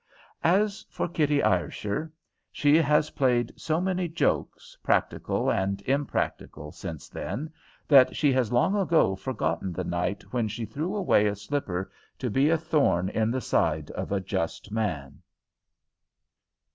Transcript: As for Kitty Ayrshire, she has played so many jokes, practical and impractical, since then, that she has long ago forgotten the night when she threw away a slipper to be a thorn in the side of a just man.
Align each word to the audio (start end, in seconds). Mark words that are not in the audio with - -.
As 0.43 0.83
for 0.89 1.07
Kitty 1.07 1.43
Ayrshire, 1.43 2.11
she 2.51 2.75
has 2.77 3.11
played 3.11 3.53
so 3.55 3.79
many 3.79 4.07
jokes, 4.07 4.75
practical 4.81 5.51
and 5.51 5.79
impractical, 5.83 6.71
since 6.71 7.07
then, 7.07 7.53
that 7.87 8.15
she 8.15 8.33
has 8.33 8.51
long 8.51 8.75
ago 8.75 9.15
forgotten 9.15 9.71
the 9.71 9.83
night 9.83 10.23
when 10.33 10.47
she 10.47 10.65
threw 10.65 10.95
away 10.95 11.27
a 11.27 11.35
slipper 11.35 11.91
to 12.17 12.31
be 12.31 12.49
a 12.49 12.57
thorn 12.57 13.09
in 13.09 13.29
the 13.29 13.41
side 13.41 13.91
of 13.91 14.11
a 14.11 14.19
just 14.19 14.71
man. 14.71 15.21